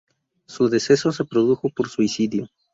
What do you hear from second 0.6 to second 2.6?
deceso se produjo por suicidio.